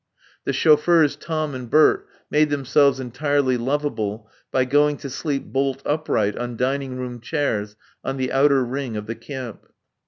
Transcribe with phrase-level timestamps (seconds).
[0.45, 6.35] The chauffeurs Tom and Bert made themselves entirely lovable by going to sleep bolt upright
[6.39, 9.67] on dining room chairs on the outer ring of the camp.